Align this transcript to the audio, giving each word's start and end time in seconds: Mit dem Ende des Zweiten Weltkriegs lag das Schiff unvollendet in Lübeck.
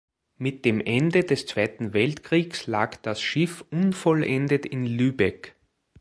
Mit 0.39 0.65
dem 0.65 0.79
Ende 0.81 1.23
des 1.25 1.45
Zweiten 1.45 1.93
Weltkriegs 1.93 2.65
lag 2.65 2.95
das 3.03 3.21
Schiff 3.21 3.63
unvollendet 3.69 4.65
in 4.65 4.83
Lübeck. 4.87 5.55